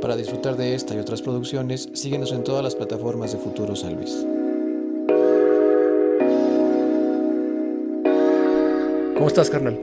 [0.00, 3.96] Para disfrutar de esta y otras producciones, síguenos en todas las plataformas de Futuro San
[3.96, 4.26] Luis.
[9.14, 9.80] ¿Cómo estás, carnal?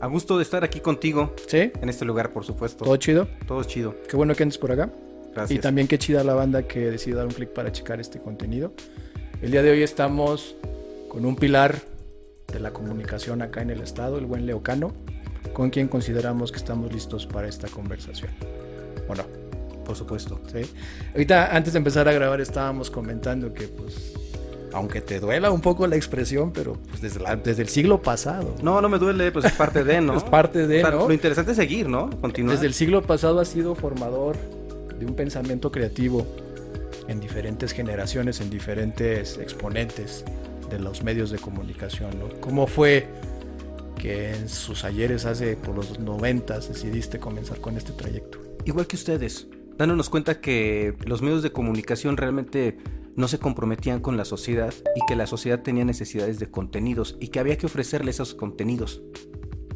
[0.00, 1.34] A gusto de estar aquí contigo.
[1.48, 1.72] ¿Sí?
[1.80, 2.84] En este lugar, por supuesto.
[2.84, 3.28] ¿Todo chido?
[3.46, 3.96] Todo chido.
[4.08, 4.90] Qué bueno que andes por acá.
[5.34, 5.58] Gracias.
[5.58, 8.72] Y también qué chida la banda que decidió dar un clic para checar este contenido.
[9.42, 10.54] El día de hoy estamos
[11.08, 11.80] con un pilar
[12.52, 14.92] de la comunicación acá en el estado, el buen Leocano,
[15.52, 18.30] con quien consideramos que estamos listos para esta conversación.
[19.08, 19.37] ¿O no?
[19.88, 20.38] Por supuesto.
[20.52, 20.70] ¿Sí?
[21.12, 24.12] Ahorita, antes de empezar a grabar, estábamos comentando que, pues,
[24.74, 28.54] aunque te duela un poco la expresión, pero pues desde, la- desde el siglo pasado.
[28.62, 30.14] No, no me duele, pues es parte de, ¿no?
[30.18, 30.82] Es parte de.
[30.82, 32.10] Lo interesante es seguir, ¿no?
[32.20, 32.54] Continuar.
[32.56, 34.36] Desde el siglo pasado ha sido formador
[34.98, 36.26] de un pensamiento creativo
[37.08, 40.22] en diferentes generaciones, en diferentes exponentes
[40.68, 42.10] de los medios de comunicación.
[42.18, 42.28] ¿no?
[42.42, 43.06] ¿Cómo fue
[43.98, 48.38] que en sus ayeres hace por los noventas decidiste comenzar con este trayecto?
[48.66, 49.46] Igual que ustedes,
[49.78, 52.76] dándonos cuenta que los medios de comunicación realmente
[53.16, 57.28] no se comprometían con la sociedad y que la sociedad tenía necesidades de contenidos y
[57.28, 59.02] que había que ofrecerle esos contenidos.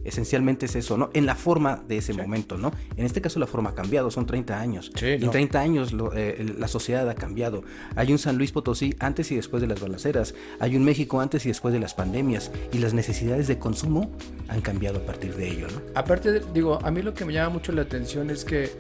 [0.05, 1.11] Esencialmente es eso, ¿no?
[1.13, 2.73] En la forma de ese momento, ¿no?
[2.97, 4.91] En este caso la forma ha cambiado, son 30 años.
[4.97, 5.31] Sí, en no.
[5.31, 7.63] 30 años lo- eh, la sociedad ha cambiado.
[7.95, 10.35] Hay un San Luis Potosí antes y después de las balaceras.
[10.59, 12.51] Hay un México antes y después de las pandemias.
[12.73, 14.11] Y las necesidades de consumo
[14.49, 15.81] han cambiado a partir de ello, ¿no?
[15.95, 18.71] Aparte, de- digo, a mí lo que me llama mucho la atención es que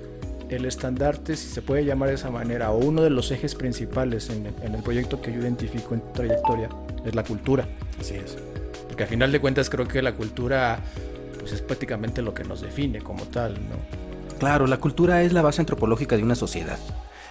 [0.56, 4.31] el estandarte, si se puede llamar de esa manera, o uno de los ejes principales
[4.31, 6.69] en el, en el proyecto que yo identifico en tu trayectoria,
[7.05, 7.69] es la cultura.
[7.98, 8.36] Así es.
[8.86, 10.81] Porque a final de cuentas creo que la cultura
[11.39, 14.03] pues es prácticamente lo que nos define como tal, ¿no?
[14.39, 16.78] Claro, la cultura es la base antropológica de una sociedad.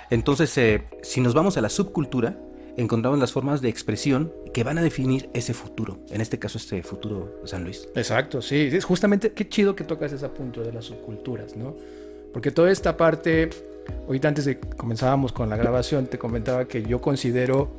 [0.09, 2.37] Entonces, eh, si nos vamos a la subcultura,
[2.77, 5.99] encontramos las formas de expresión que van a definir ese futuro.
[6.09, 7.87] En este caso, este futuro San Luis.
[7.95, 8.69] Exacto, sí.
[8.71, 11.75] Es justamente qué chido que tocas ese punto de las subculturas, ¿no?
[12.33, 13.49] Porque toda esta parte,
[14.07, 17.69] ahorita antes de comenzábamos con la grabación, te comentaba que yo considero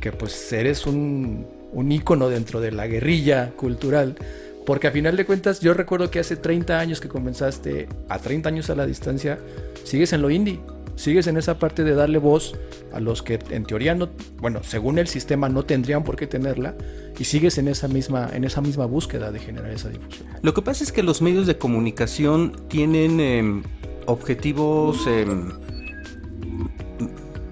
[0.00, 4.16] que pues eres un, un ícono dentro de la guerrilla cultural.
[4.64, 8.48] Porque a final de cuentas, yo recuerdo que hace 30 años que comenzaste, a 30
[8.48, 9.38] años a la distancia,
[9.84, 10.58] sigues en lo indie.
[10.96, 12.54] Sigues en esa parte de darle voz
[12.92, 14.08] a los que en teoría no,
[14.40, 16.74] bueno, según el sistema no tendrían por qué tenerla,
[17.18, 20.28] y sigues en esa misma, en esa misma búsqueda de generar esa difusión.
[20.42, 23.62] Lo que pasa es que los medios de comunicación tienen em,
[24.06, 25.50] objetivos em,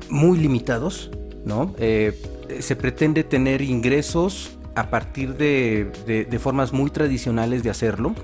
[0.09, 1.11] muy limitados,
[1.45, 1.75] ¿no?
[1.79, 2.21] Eh,
[2.61, 8.15] se pretende tener ingresos a partir de, de- de formas muy tradicionales de hacerlo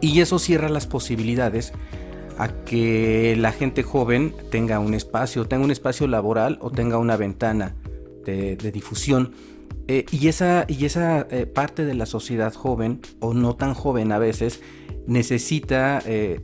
[0.00, 1.72] y eso cierra las posibilidades
[2.38, 7.16] a que la gente joven tenga un espacio, tenga un espacio laboral o tenga una
[7.16, 7.76] ventana
[8.24, 9.32] de, de difusión.
[9.88, 14.12] Eh, y esa, y esa eh, parte de la sociedad joven, o no tan joven
[14.12, 14.60] a veces,
[15.06, 16.40] necesita eh,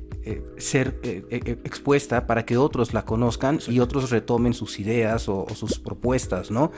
[0.59, 1.01] ser
[1.65, 6.51] expuesta para que otros la conozcan y otros retomen sus ideas o, o sus propuestas,
[6.51, 6.71] ¿no?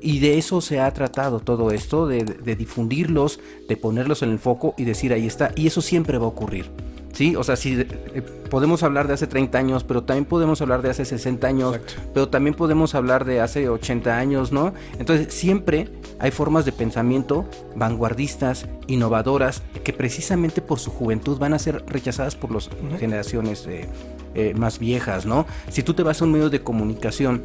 [0.00, 3.38] Y de eso se ha tratado todo esto, de, de difundirlos,
[3.68, 5.52] de ponerlos en el foco y decir ahí está.
[5.54, 6.70] Y eso siempre va a ocurrir.
[7.16, 10.82] Sí, o sea, sí, eh, podemos hablar de hace 30 años, pero también podemos hablar
[10.82, 12.10] de hace 60 años, Exacto.
[12.12, 14.74] pero también podemos hablar de hace 80 años, ¿no?
[14.98, 15.88] Entonces, siempre
[16.18, 22.36] hay formas de pensamiento vanguardistas, innovadoras, que precisamente por su juventud van a ser rechazadas
[22.36, 22.68] por las
[22.98, 23.88] generaciones eh,
[24.34, 25.46] eh, más viejas, ¿no?
[25.70, 27.44] Si tú te vas a un medio de comunicación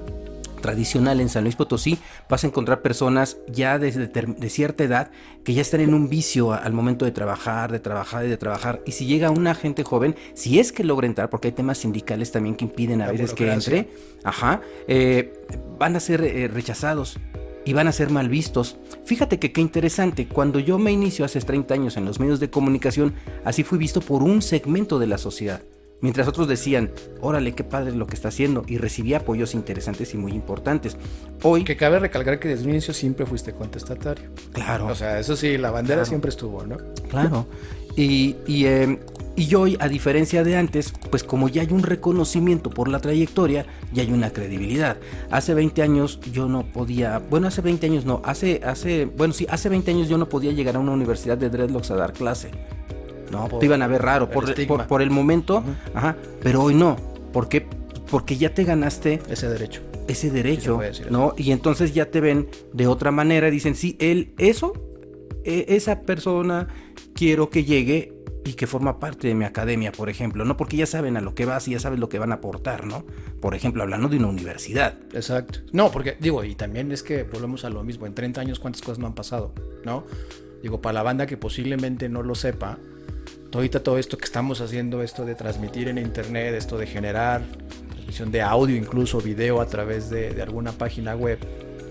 [0.61, 1.97] tradicional en San Luis Potosí,
[2.29, 5.11] vas a encontrar personas ya desde de cierta edad
[5.43, 8.81] que ya están en un vicio al momento de trabajar, de trabajar y de trabajar.
[8.85, 12.31] Y si llega una gente joven, si es que logra entrar, porque hay temas sindicales
[12.31, 13.89] también que impiden a La veces que entre,
[14.23, 15.33] ajá, eh,
[15.77, 17.17] van a ser eh, rechazados
[17.65, 18.77] y van a ser mal vistos.
[19.05, 22.49] Fíjate que qué interesante, cuando yo me inicio hace 30 años en los medios de
[22.49, 23.13] comunicación,
[23.45, 25.61] así fui visto por un segmento de la sociedad.
[26.01, 26.91] Mientras otros decían,
[27.21, 30.97] órale, qué padre lo que está haciendo, y recibí apoyos interesantes y muy importantes.
[31.43, 34.29] Hoy, Que cabe recalcar que desde un inicio siempre fuiste contestatario.
[34.51, 36.09] claro, O sea, eso sí, la bandera Claro.
[36.09, 36.77] siempre estuvo, ¿no?
[37.09, 37.45] Claro.
[37.95, 38.99] Y, y, eh,
[39.35, 43.65] y hoy, a diferencia de antes, pues como ya hay un reconocimiento por la trayectoria,
[43.93, 44.97] ya hay una credibilidad.
[45.29, 49.45] Hace 20 años yo no podía, bueno, hace 20 años no, hace, hace, bueno, sí,
[49.49, 52.51] hace 20 años yo no podía llegar a una universidad de dreadlocks a dar clase.
[53.31, 54.77] No, Por te iban a ver raro el por, estigma.
[54.77, 55.63] por, por el momento,
[55.93, 56.95] ajá, pero hoy no.
[57.31, 57.65] ¿Por qué?
[58.09, 59.81] Porque ya te ganaste Ese derecho.
[60.07, 60.79] ese derecho,
[61.09, 61.33] ¿no?
[61.37, 64.73] Y entonces ya te ven de otra manera, dicen, sí, él, eso,
[65.45, 66.67] e- esa persona
[67.13, 68.13] quiero que llegue
[68.43, 70.57] y que forma parte de mi academia, por ejemplo, ¿no?
[70.57, 72.85] Porque ya saben a lo que vas y ya saben lo que van a aportar,
[72.85, 73.05] ¿no?
[73.39, 74.97] Por ejemplo, hablando de una universidad.
[75.13, 75.59] Exacto.
[75.71, 78.07] No, porque digo, y también es que volvemos a lo mismo.
[78.07, 79.53] En 30 años, ¿cuántas cosas no han pasado?
[79.85, 80.03] ¿No?
[80.63, 82.79] Digo, para la banda que posiblemente no lo sepa,
[83.57, 87.41] ahorita todo esto que estamos haciendo, esto de transmitir en internet, esto de generar
[87.89, 91.39] transmisión de audio, incluso video a través de, alguna página web,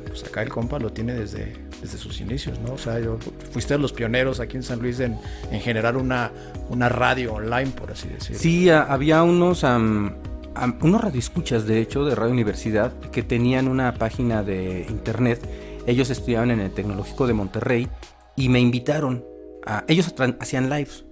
[0.07, 2.75] pues acá el compa lo tiene desde, desde sus inicios, ¿no?
[2.75, 3.19] O sea, yo,
[3.53, 5.19] fuiste los pioneros aquí en San Luis en,
[5.51, 6.33] en generar una,
[6.69, 8.39] una radio online, por así decirlo.
[8.39, 13.95] Sí, había unos, um, um, unos radioescuchas, de hecho, de Radio Universidad, que tenían una
[13.95, 15.41] página de internet.
[15.87, 17.89] Ellos estudiaban en el Tecnológico de Monterrey
[18.37, 19.25] y me invitaron
[19.67, 19.85] a...
[19.89, 21.05] Ellos hacían lives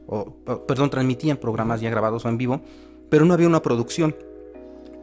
[0.66, 2.60] perdón, transmitían programas ya grabados o en vivo,
[3.08, 4.16] pero no había una producción.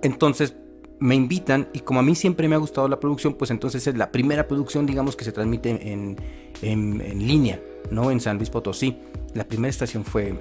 [0.02, 0.56] Entonces
[1.00, 3.96] me invitan y como a mí siempre me ha gustado la producción, pues entonces es
[3.96, 6.18] la primera producción, digamos, que se transmite en,
[6.62, 7.62] en, línea,
[7.92, 8.12] ¿no?
[8.12, 8.98] En San Luis Potosí.
[9.34, 10.36] La primera estación fue,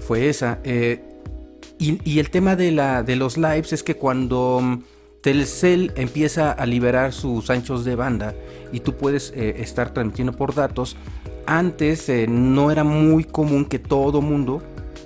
[0.00, 0.58] fue esa.
[0.64, 1.02] Eh,
[1.78, 4.80] y, el tema de, la, de los lives es que cuando
[5.22, 8.34] Telcel empieza a liberar sus anchos de banda
[8.72, 10.96] y tú puedes eh, estar transmitiendo por datos,
[11.50, 14.62] antes eh, no era muy común que todo mundo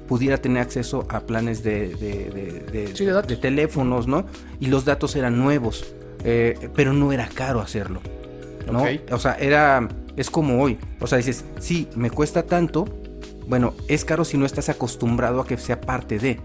[0.06, 4.26] pudiera tener acceso a planes de, de, teléfonos, ¿no?
[4.60, 8.00] Y los datos eran nuevos, eh, pero no era caro hacerlo,
[8.70, 8.84] ¿no?
[9.10, 12.84] O sea, era, es como hoy, o sea, dices, sí, me cuesta tanto,
[13.48, 16.38] bueno, es caro si no estás acostumbrado a que sea parte de,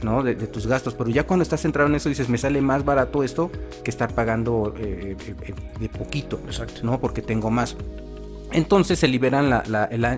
[0.00, 0.22] ¿no?
[0.22, 3.22] De, tus gastos, pero ya cuando estás centrado en eso dices, me sale más barato
[3.22, 3.50] esto
[3.84, 5.14] que estar pagando eh,
[5.78, 6.80] de poquito, Exacto.
[6.84, 6.98] ¿no?
[6.98, 7.76] Porque tengo más.
[8.52, 9.50] Entonces se liberan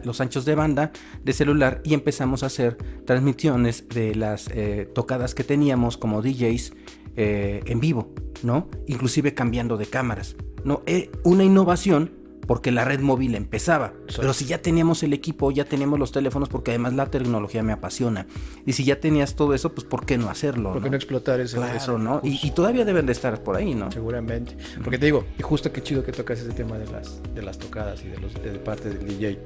[0.05, 0.93] los anchos de banda
[1.23, 6.73] de celular y empezamos a hacer transmisiones de las eh, tocadas que teníamos como DJs
[7.17, 8.69] eh, en vivo, ¿no?
[8.87, 10.83] Inclusive cambiando de cámaras, ¿no?
[10.87, 13.93] Eh, una innovación porque la red móvil empezaba.
[14.17, 17.73] Pero si ya teníamos el equipo, ya teníamos los teléfonos, porque además la tecnología me
[17.73, 18.27] apasiona.
[18.67, 20.73] Y si ya tenías todo eso, pues ¿por qué no hacerlo?
[20.73, 22.21] ¿Por qué no, explotar ese eso, no?
[22.23, 23.91] Y, todavía deben de estar por ahí, ¿no?
[23.91, 24.57] Seguramente.
[24.83, 27.59] Porque te digo, y justo qué chido que tocas ese tema de las, de las
[27.59, 29.39] tocadas y de, los, de parte del DJ.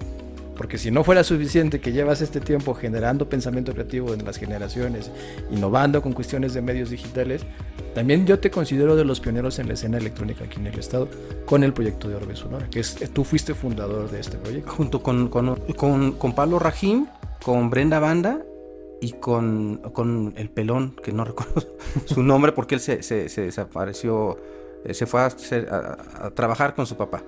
[0.58, 5.12] Porque si no fuera suficiente que llevas este tiempo generando pensamiento creativo en las generaciones,
[5.52, 7.46] innovando con cuestiones de medios digitales,
[7.94, 11.08] también yo te considero de los pioneros en la escena electrónica aquí en el estado
[11.46, 14.72] con el proyecto de Orbe Sonora, que es, tú fuiste fundador de este proyecto.
[14.72, 17.06] Junto con, con, con, Pablo Rajim,
[17.44, 18.42] con Brenda Banda
[19.00, 21.62] y con, con el pelón, que no recuerdo
[22.04, 24.36] su nombre porque él se, se, se desapareció,
[24.84, 27.22] eh, se fue a trabajar con su papá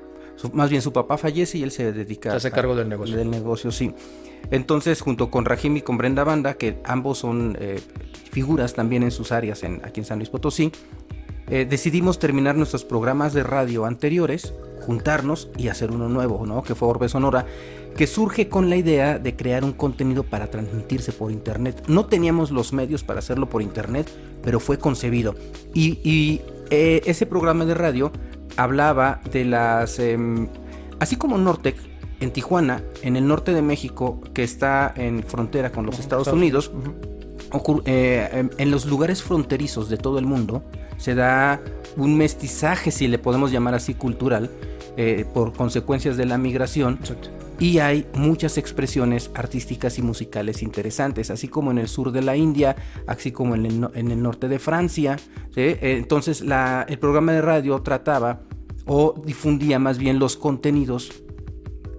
[0.52, 3.16] más bien su papá fallece y él se dedica a hace cargo del negocio.
[3.16, 3.92] Del negocio, sí.
[4.50, 7.81] Entonces, junto con Rajim y con Brenda Banda, que ambos son eh,
[8.31, 10.72] figuras también en sus áreas en, aquí en San Luis Potosí,
[11.50, 16.62] eh, decidimos terminar nuestros programas de radio anteriores, juntarnos y hacer uno nuevo, ¿no?
[16.62, 17.44] Que fue Orbe Sonora,
[17.96, 21.82] que surge con la idea de crear un contenido para transmitirse por internet.
[21.88, 24.08] No teníamos los medios para hacerlo por internet,
[24.43, 25.34] pero fue concebido.
[25.75, 26.40] Y,
[26.72, 28.12] eh, ese programa de radio
[28.62, 29.98] hablaba de las...
[29.98, 30.48] Em,
[30.98, 31.76] así como Nortec,
[32.20, 36.70] en Tijuana, en el norte de México, que está en frontera con los Estados, Unidos,
[37.86, 40.62] eh, en los lugares fronterizos de todo el mundo,
[40.98, 41.60] se da
[41.96, 44.50] un mestizaje, si le podemos llamar así, cultural,
[44.98, 46.98] eh, por consecuencias de la migración.
[47.58, 52.36] Y hay muchas expresiones artísticas y musicales interesantes, así como en el sur de la
[52.36, 52.76] India,
[53.06, 55.16] así como en el, norte de Francia.
[55.56, 58.40] Entonces el programa de radio trataba
[58.92, 61.12] o difundía más bien los contenidos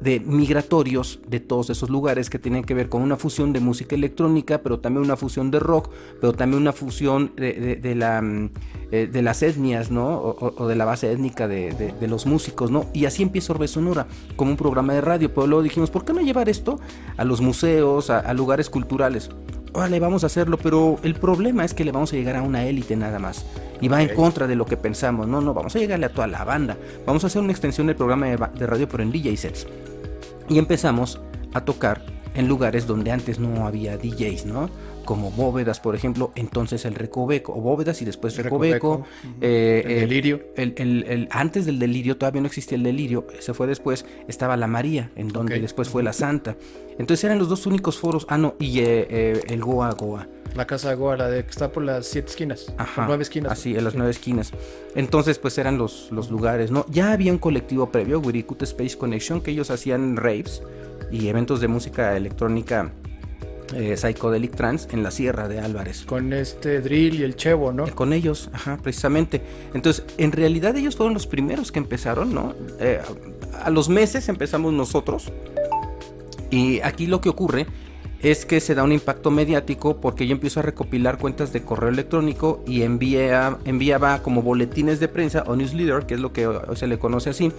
[0.02, 3.96] de migratorios de todos esos lugares que tienen que ver con una fusión de música
[3.96, 5.90] electrónica, pero también una fusión de rock,
[6.20, 8.50] pero también una fusión de, la, mm,
[8.92, 10.18] eh, de las etnias, ¿no?
[10.18, 12.88] O, de la base étnica de, los músicos, ¿no?
[12.94, 16.12] Y así empieza Orbe Sonora, como un programa de radio, pero luego dijimos, ¿por qué
[16.12, 16.78] no llevar esto
[17.16, 19.30] a los museos, a, lugares culturales?
[19.74, 22.66] Vale, vamos a hacerlo, pero el problema es que le vamos a llegar a una
[22.66, 23.46] élite nada más.
[23.80, 25.28] Y va en contra de lo que pensamos.
[25.28, 26.78] No, no, vamos a llegarle a toda la banda.
[27.06, 29.68] Vamos a hacer una extensión del programa de, de radio, pero en DJ sets
[30.52, 31.20] y empezamos
[31.54, 32.02] a tocar
[32.34, 34.70] en lugares donde antes no había DJs, ¿no?
[35.06, 39.06] Como bóvedas, por ejemplo, entonces el recoveco, o bóvedas y después recoveco.
[39.42, 40.42] Eh, el delirio.
[40.56, 45.12] El, antes del delirio todavía no existía el delirio, se fue después, estaba la María,
[45.16, 46.56] en donde después fue la Santa.
[47.00, 50.28] Entonces eran los dos únicos foros, ah, no, y eh, eh, el Goa Goa.
[50.56, 52.74] La casa Goa, la de que está por las siete esquinas.
[52.78, 53.06] Ajá.
[53.08, 53.54] nueve esquinas.
[53.54, 54.52] Así, en las nueve esquinas.
[54.96, 56.86] Entonces, pues eran los, los lugares, ¿no?
[56.90, 60.62] Ya había un colectivo previo, Wirikut Space Connection, que ellos hacían raves
[61.10, 62.92] y eventos de música electrónica
[63.76, 66.04] eh, psychedelic trance en la Sierra de Álvarez.
[66.06, 67.88] Con este drill y el chevo, ¿no?
[67.88, 69.42] Eh, con ellos, ajá, precisamente.
[69.74, 72.54] Entonces, en realidad ellos fueron los primeros que empezaron, ¿no?
[72.80, 73.00] Eh,
[73.64, 75.32] a los meses empezamos nosotros.
[76.50, 77.66] Y aquí lo que ocurre
[78.24, 81.90] es que se da un impacto mediático porque yo empiezo a recopilar cuentas de correo
[81.90, 86.88] electrónico y envía, enviaba como boletines de prensa o newsletter, que es lo que se
[86.88, 87.52] le conoce así,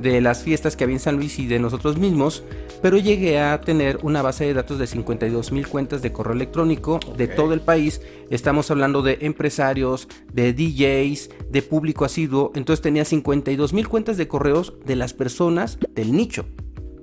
[0.00, 2.42] de las fiestas que había en San Luis y de nosotros mismos,
[2.80, 7.00] pero llegué a tener una base de datos de 52 mil cuentas de correo electrónico
[7.16, 8.00] de todo el país.
[8.30, 12.52] Estamos hablando de empresarios, de DJs, de público asiduo.
[12.54, 16.46] Entonces tenía 52 mil cuentas de correos de las personas del nicho.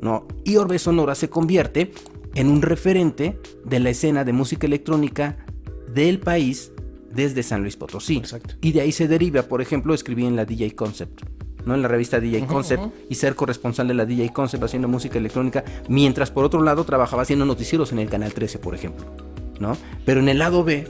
[0.01, 0.27] ¿no?
[0.43, 1.91] Y Orbe Sonora se convierte
[2.35, 5.37] en un referente de la escena de música electrónica
[5.93, 6.71] del país
[7.11, 8.21] desde San Luis Potosí.
[8.61, 11.21] Y de ahí se deriva, por ejemplo, escribí en la DJ Concept.
[11.65, 11.73] ¿no?
[11.73, 15.63] en la revista DJ Concept y ser corresponsal de la DJ Concept haciendo música electrónica,
[15.89, 19.07] mientras por otro lado trabajaba haciendo noticieros en el Canal 13, por ejemplo.
[19.59, 19.75] ¿no?
[20.05, 20.87] Pero en el lado B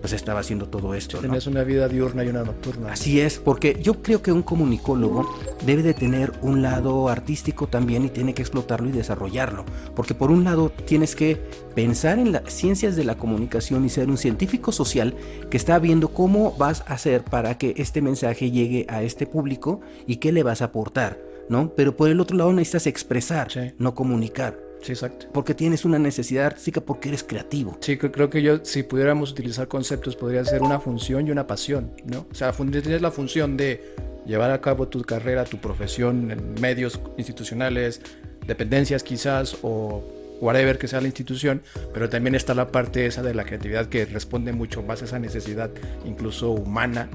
[0.00, 1.18] pues estaba haciendo todo esto.
[1.18, 2.92] Tienes una vida diurna y una nocturna.
[2.92, 5.28] Así es, porque yo creo que un comunicólogo
[5.64, 9.64] debe de tener un lado artístico también y tiene que explotarlo y desarrollarlo.
[9.94, 11.40] Porque por un lado tienes que
[11.74, 15.14] pensar en las ciencias de la comunicación y ser un científico social
[15.50, 19.80] que está viendo cómo vas a hacer para que este mensaje llegue a este público
[20.06, 21.74] y qué le vas a aportar, ¿no?
[21.74, 24.69] Pero por el otro lado necesitas expresar, no comunicar.
[24.82, 25.26] Sí, exacto.
[25.32, 27.76] Porque tienes una necesidad artística porque eres creativo.
[27.80, 31.92] Sí, creo que yo, si pudiéramos utilizar conceptos, podría ser una función y una pasión,
[32.04, 32.26] ¿no?
[32.30, 33.94] O sea, tienes la función de
[34.26, 38.00] llevar a cabo tu carrera, tu profesión en medios institucionales,
[38.46, 40.02] dependencias quizás, o
[40.40, 44.06] whatever que sea la institución, pero también está la parte esa de la creatividad que
[44.06, 45.70] responde mucho más a esa necesidad,
[46.04, 47.10] incluso humana,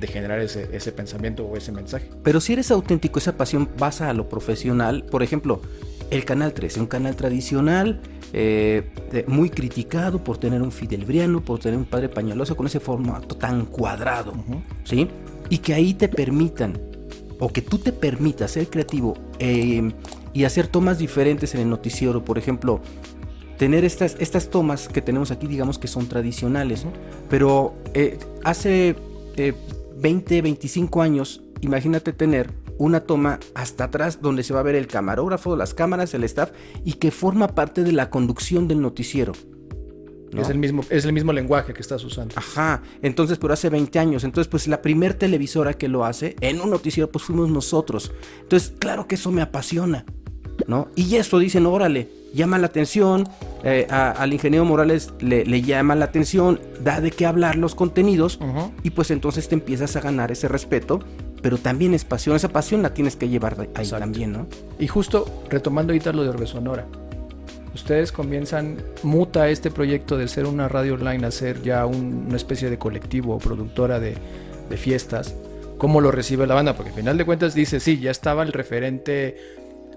[0.00, 2.08] de generar ese, ese pensamiento o ese mensaje.
[2.22, 5.04] Pero si eres auténtico, esa pasión pasa a lo profesional.
[5.04, 5.60] Por ejemplo,
[6.10, 8.00] el Canal 13, un canal tradicional,
[8.32, 8.90] eh,
[9.26, 13.36] muy criticado por tener un Fidel Briano, por tener un padre pañaloso con ese formato
[13.36, 14.34] tan cuadrado,
[14.84, 15.08] ¿sí?
[15.48, 16.80] Y que ahí te permitan,
[17.38, 19.92] o que tú te permitas ser creativo em,
[20.32, 22.80] y hacer tomas diferentes en el noticiero, por ejemplo,
[23.56, 26.86] tener estas, estas tomas que tenemos aquí, digamos que son tradicionales,
[27.28, 28.96] pero eh, hace
[29.98, 34.74] 20, eh, 25 años, imagínate tener una toma hasta atrás donde se va a ver
[34.74, 36.50] el camarógrafo, las cámaras, el staff
[36.82, 39.32] y que forma parte de la conducción del noticiero.
[40.34, 42.34] Es, el mismo, es el mismo lenguaje que estás usando.
[42.38, 44.24] Ajá, entonces, pero hace 20 años.
[44.24, 48.12] Entonces, pues la primer televisora que lo hace en un noticiero, pues fuimos nosotros.
[48.40, 50.06] Entonces, claro que eso me apasiona,
[50.66, 50.88] ¿no?
[50.94, 53.28] Y esto dicen, órale, llama la atención,
[53.62, 58.38] eh, al ingeniero Morales le, llama la atención, da de qué hablar los contenidos,
[58.82, 61.00] y pues entonces te empiezas a ganar ese respeto
[61.42, 62.36] pero también es pasión.
[62.36, 64.46] Esa pasión la tienes que llevar ahí también, ¿no?
[64.78, 66.86] Y justo retomando ahorita lo de Orbe Sonora,
[67.74, 72.70] ustedes comienzan, muta este proyecto de ser una radio online a ser ya una especie
[72.70, 74.16] de colectivo o productora de,
[74.76, 75.34] fiestas.
[75.78, 76.76] ¿Cómo lo recibe la banda?
[76.76, 79.36] Porque al final de cuentas dice, sí, ya estaba el referente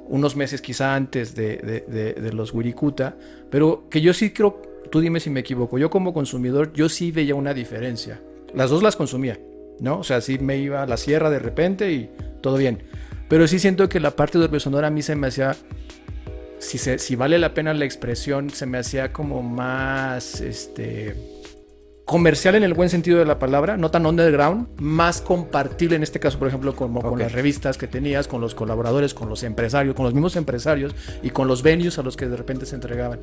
[0.07, 3.15] unos meses quizá antes de, de los Wirikuta,
[3.51, 4.59] pero que yo sí creo,
[4.89, 8.19] tú dime si me equivoco, yo como consumidor, yo sí veía una diferencia.
[8.55, 9.39] Las dos las consumía,
[9.79, 9.99] ¿no?
[9.99, 12.09] O sea, sí me iba a la sierra de repente y
[12.41, 12.83] todo bien.
[13.29, 15.55] Pero sí siento que la parte de Sonora a mí se me hacía,
[16.59, 21.15] si, si vale la pena la expresión, se me hacía como más, este,
[22.05, 26.19] comercial en el buen sentido de la palabra, no tan underground, más compartible en este
[26.19, 29.95] caso, por ejemplo, como con las revistas que tenías, con los colaboradores, con los empresarios,
[29.95, 33.21] con los mismos empresarios y con los venues a los que de repente se entregaban.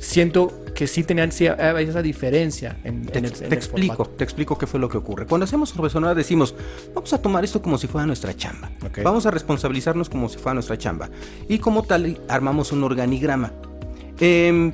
[0.00, 4.80] siento que sí tenían esa diferencia en, te, el, te explico, te explico qué fue
[4.80, 5.26] lo que ocurre.
[5.26, 6.54] Cuando hacemos Sonora decimos,
[6.94, 8.70] vamos a tomar esto como si fuera nuestra chamba.
[9.04, 11.10] Vamos a responsabilizarnos como si fuera nuestra chamba.
[11.48, 13.52] Y como tal, armamos un organigrama.
[14.18, 14.72] Em,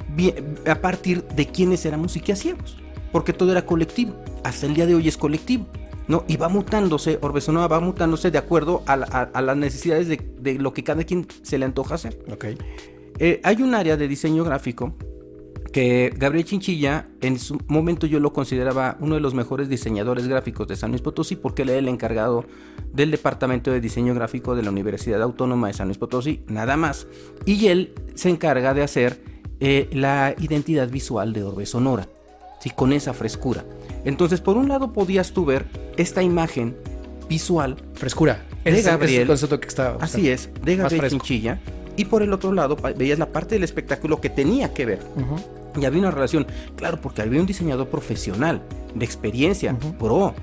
[0.66, 2.76] a partir de quiénes éramos y qué hacíamos
[3.12, 4.14] porque todo era colectivo.
[4.44, 5.66] Hasta el día de hoy es colectivo.
[6.08, 6.24] ¿no?
[6.28, 10.84] Y va mutándose, Orbe Sonora va mutándose de acuerdo a, las necesidades de, lo que
[10.84, 12.18] cada quien se le antoja hacer.
[12.32, 12.56] Okay.
[13.18, 14.94] Eh, hay un área de diseño gráfico
[15.72, 20.66] que Gabriel Chinchilla en su momento yo lo consideraba uno de los mejores diseñadores gráficos
[20.68, 22.46] de San Luis Potosí porque él es el encargado
[22.92, 27.06] del departamento de diseño gráfico de la Universidad Autónoma de San Luis Potosí, nada más.
[27.44, 29.20] Y él se encarga de hacer
[29.60, 32.08] eh, la identidad visual de Orbe Sonora
[32.70, 33.64] con esa frescura.
[34.04, 36.76] Entonces, por un lado podías tú ver esta imagen
[37.28, 37.76] visual.
[37.94, 38.44] Frescura.
[38.64, 39.28] De Gabriel.
[39.28, 41.60] que está, así es, de Gabriel Chinchilla.
[41.96, 45.00] Y por el otro lado veías la parte del espectáculo que tenía que ver.
[45.80, 46.46] Y había una relación,
[46.76, 48.62] claro, porque había un diseñador profesional,
[48.94, 50.34] de experiencia, pro.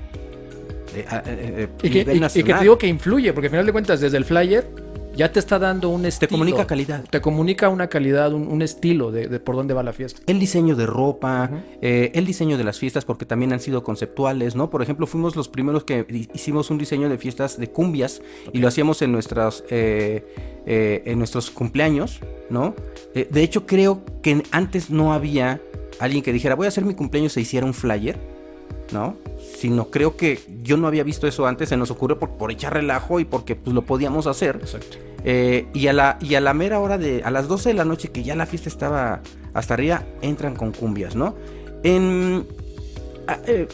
[1.82, 4.24] y, que, y, que, te digo que influye, porque al final de cuentas, desde el
[4.24, 4.83] flyer
[5.16, 6.28] ya te está dando un estilo.
[6.28, 7.04] Te comunica calidad.
[7.08, 10.20] Te comunica una calidad, un, un estilo de, de, por dónde va la fiesta.
[10.26, 11.62] El diseño de ropa, uh -huh.
[11.82, 14.70] eh, el diseño de las fiestas, porque también han sido conceptuales, ¿no?
[14.70, 18.58] Por ejemplo, fuimos los primeros que hicimos un diseño de fiestas de cumbias okay.
[18.58, 20.24] y lo hacíamos en, nuestras, eh,
[20.66, 22.74] eh, en nuestros cumpleaños, ¿no?
[23.14, 25.60] Eh, de hecho, creo que antes no había
[26.00, 28.18] alguien que dijera, voy a hacer mi cumpleaños e hiciera un flyer,
[28.92, 29.16] ¿no?
[29.58, 32.74] Sino creo que yo no había visto eso antes, se nos ocurrió por, por echar
[32.74, 34.56] relajo y porque pues lo podíamos hacer.
[34.60, 34.98] Exacto.
[35.24, 37.84] Eh, y, a la, y a la mera hora de, a las 12 de la
[37.84, 39.20] noche, que ya la fiesta estaba
[39.54, 41.34] hasta arriba, entran con cumbias, ¿no?
[41.82, 42.46] En,
[43.46, 43.66] eh,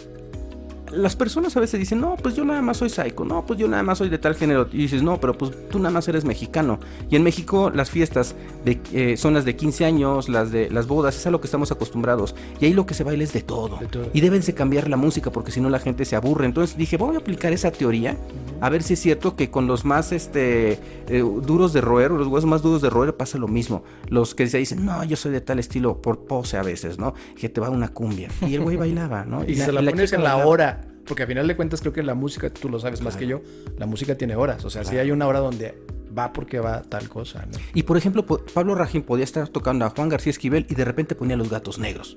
[0.93, 3.69] las personas a veces dicen, no, pues yo nada más soy psycho, no, pues yo
[3.69, 4.69] nada más soy de tal género.
[4.73, 6.81] Y dices, no, pero pues tú nada más eres mexicano.
[7.09, 10.87] Y en México las fiestas de, eh, son las de 15 años, las de las
[10.87, 12.35] bodas, es a lo que estamos acostumbrados.
[12.61, 13.79] Y ahí lo que se baila es de todo.
[13.79, 14.11] De todo.
[14.13, 16.47] Y deben de cambiar la música porque si no la gente se aburre.
[16.47, 18.17] Entonces dije, voy a aplicar esa teoría,
[18.61, 20.79] a ver si es cierto que con los más este,
[21.09, 23.83] eh, duros de roer, los huesos más duros de roer pasa lo mismo.
[24.09, 27.15] Los que se dicen, no, yo soy de tal estilo, por pose a veces, ¿no?
[27.39, 28.29] Que te va una cumbia.
[28.47, 29.45] Y el güey bailaba, ¿no?
[29.47, 30.80] y, y, la, se la, y pones en la hora.
[31.11, 33.43] Porque a final de cuentas creo que la música, tú lo sabes más que yo,
[33.77, 34.65] la música tiene horas.
[34.65, 35.77] O sea, si sí hay una hora donde
[36.17, 37.45] va porque va tal cosa.
[37.47, 37.59] ¿no?
[37.75, 41.17] Y por ejemplo, Pablo Rajín podía estar tocando a Juan García Esquivel y de repente
[41.17, 42.17] ponía los gatos negros.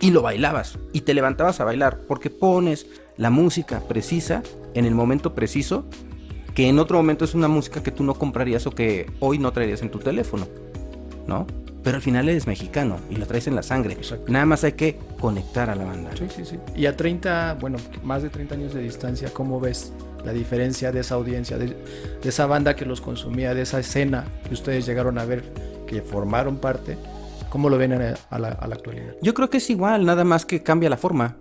[0.00, 4.42] Y lo bailabas y te levantabas a bailar porque pones la música precisa
[4.74, 5.84] en el momento preciso
[6.56, 9.52] que en otro momento es una música que tú no comprarías o que hoy no
[9.52, 10.48] traerías en tu teléfono,
[11.28, 11.46] ¿no?
[11.82, 13.94] Pero al final eres mexicano y lo traes en la sangre.
[13.94, 14.30] Exacto.
[14.30, 16.10] Nada más hay que conectar a la banda.
[16.16, 16.58] Sí, sí, sí.
[16.76, 19.92] Y a 30, bueno, más de 30 años de distancia, ¿cómo ves
[20.24, 24.24] la diferencia de esa audiencia, de, de esa banda que los consumía, de esa escena
[24.46, 25.44] que ustedes llegaron a ver,
[25.86, 26.98] que formaron parte?
[27.48, 29.14] ¿Cómo lo ven a la, a la actualidad?
[29.22, 31.36] Yo creo que es igual, nada más que cambia la forma,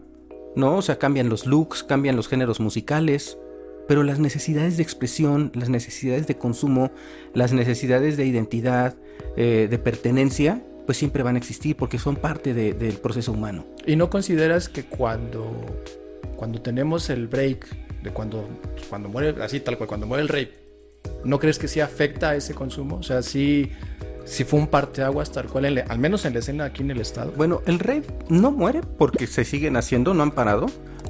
[0.55, 0.77] ¿no?
[0.77, 3.37] O sea, cambian los looks, cambian los géneros musicales,
[3.87, 6.91] pero las necesidades de expresión, las necesidades de consumo,
[7.33, 8.95] las necesidades de identidad,
[9.35, 13.65] eh, de pertenencia, pues siempre van a existir porque son parte de, del proceso humano.
[13.85, 15.65] ¿Y no consideras que cuando,
[16.35, 17.67] cuando tenemos el break,
[18.03, 18.47] de cuando,
[18.89, 20.53] cuando muere, así tal cual, cuando muere el rey,
[21.23, 22.97] ¿no crees que sí afecta a ese consumo?
[22.97, 23.71] O sea, sí,
[24.25, 27.01] sí fue un parteaguas tal cual, en, al menos en la escena aquí en el
[27.01, 27.33] estado.
[27.35, 30.67] Bueno, el rey no muere porque se siguen haciendo, no han parado.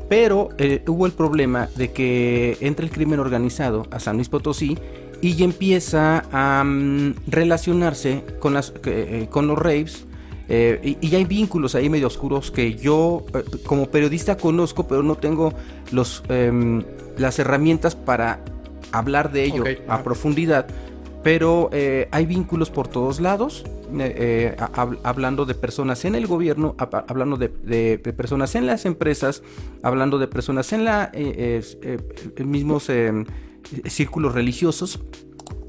[0.09, 4.77] Pero eh, hubo el problema de que entra el crimen organizado a San Luis Potosí
[5.21, 10.05] y empieza a um, relacionarse con, las, eh, con los raves.
[10.49, 15.03] Eh, y, y, hay vínculos ahí medio oscuros que yo eh, como periodista conozco, pero
[15.03, 15.53] no tengo
[15.91, 16.83] los, em,
[17.17, 18.39] las herramientas para
[18.93, 19.79] hablar de ello Okay.
[19.89, 20.67] a profundidad.
[21.23, 23.65] Pero eh, hay vínculos por todos lados,
[23.99, 28.65] eh, hab hablando de personas en el gobierno, hab hablando de, de, de, personas en
[28.65, 29.43] las empresas,
[29.83, 31.61] hablando de personas en la, eh,
[32.45, 33.25] mismos em,
[33.85, 34.99] círculos religiosos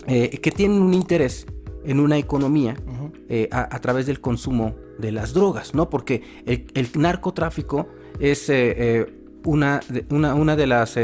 [0.06, 1.46] eh, que tienen un interés
[1.84, 3.12] en una economía uh -huh.
[3.28, 5.90] eh, a, a, través del consumo de las drogas, ¿no?
[5.90, 9.06] Porque el, el narcotráfico es eh,
[9.44, 10.98] una, de, una, una, de las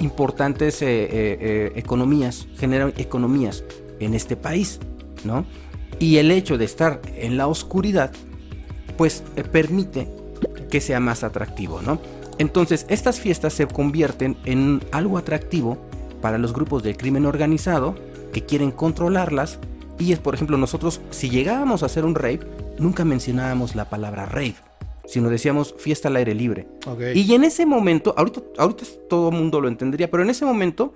[0.00, 3.62] importantes economías, generan economías
[4.00, 4.80] en este país,
[5.24, 5.44] ¿no?
[5.98, 8.12] Y el hecho de estar en la oscuridad,
[8.96, 10.08] pues permite
[10.70, 12.00] que sea más atractivo, ¿no?
[12.38, 15.78] Entonces, estas fiestas se convierten en algo atractivo
[16.20, 17.94] para los grupos del crimen organizado
[18.32, 19.58] que quieren controlarlas.
[19.98, 22.40] Y es, por ejemplo, nosotros, si llegábamos a hacer un rave,
[22.78, 24.56] nunca mencionábamos la palabra rave,
[25.06, 26.68] sino decíamos fiesta al aire libre.
[26.86, 27.18] Okay.
[27.18, 30.92] Y en ese momento, ahorita, ahorita todo el mundo lo entendería, pero en ese momento,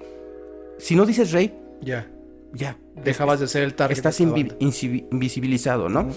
[0.79, 2.07] si no dices rave, ya.
[2.53, 2.76] Ya.
[3.05, 3.96] Dejabas de ser el target.
[3.96, 6.00] Estás invi invisibilizado, ¿no?
[6.00, 6.14] Uh -huh.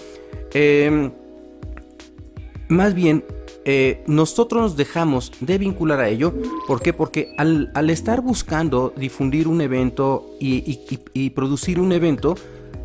[0.52, 1.10] eh,
[2.68, 3.24] más bien,
[3.64, 6.34] eh, nosotros nos dejamos de vincular a ello.
[6.66, 6.92] ¿Por qué?
[6.92, 12.34] Porque al, al estar buscando difundir un evento y, y, y, y producir un evento,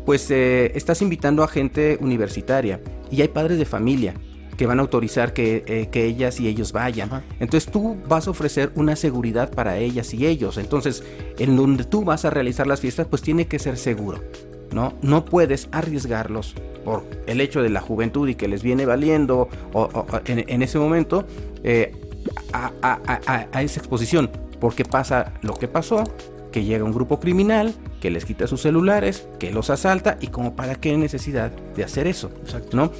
[0.06, 4.14] pues eh, estás invitando a gente universitaria y hay padres de familia
[4.56, 7.08] que van a autorizar que, eh, que ellas y ellos vayan.
[7.08, 7.22] Ajá.
[7.38, 10.58] Entonces tú vas a ofrecer una seguridad para ellas y ellos.
[10.58, 11.02] Entonces,
[11.38, 14.20] en donde tú vas a realizar las fiestas, pues tiene que ser seguro.
[14.72, 14.94] ¿No?
[15.02, 16.54] No puedes arriesgarlos
[16.84, 20.62] por el hecho de la juventud y que les viene valiendo o, o, en, en,
[20.62, 21.26] ese momento
[21.62, 21.94] eh,
[22.52, 24.30] a, a, a, a, esa exposición.
[24.60, 26.04] Porque pasa lo que pasó,
[26.52, 30.54] que llega un grupo criminal, que les quita sus celulares, que los asalta y como
[30.54, 32.76] para qué necesidad de hacer eso, Exacto.
[32.76, 32.90] ¿no?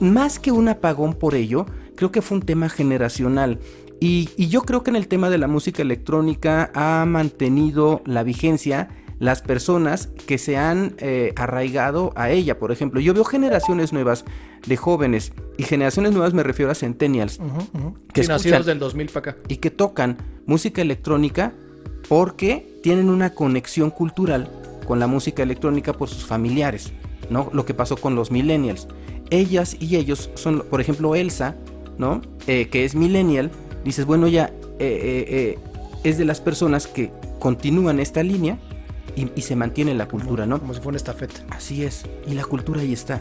[0.00, 3.60] Más que un apagón por ello, creo que fue un tema generacional.
[4.00, 8.24] Y, y yo creo que en el tema de la música electrónica ha mantenido la
[8.24, 8.88] vigencia
[9.22, 12.58] las personas que se han eh, arraigado a ella.
[12.58, 14.24] Por ejemplo, yo veo generaciones nuevas
[14.66, 17.94] de jóvenes, y generaciones nuevas me refiero a centennials, uh -huh, uh -huh.
[18.12, 19.42] que sí, nacidos del 2000 para acá.
[19.46, 21.52] Y que tocan música electrónica
[22.08, 24.50] porque tienen una conexión cultural
[24.88, 26.92] con la música electrónica por sus familiares,
[27.30, 27.48] ¿no?
[27.52, 28.88] Lo que pasó con los millennials.
[29.30, 31.54] Ellas y ellos son, por ejemplo, Elsa,
[31.96, 32.22] ¿no?
[32.48, 33.52] Eh, que es millennial,
[33.84, 34.46] dices, bueno, ya
[34.80, 35.58] eh, eh,
[36.02, 38.58] es de las personas que continúan esta línea
[39.16, 40.58] y, se mantiene la cultura, ¿no?
[40.58, 41.40] Como si fuera una estafeta.
[41.50, 43.20] Así es, y la cultura ahí está.